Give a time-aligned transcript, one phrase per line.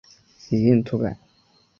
[0.49, 1.15] 以应图谶。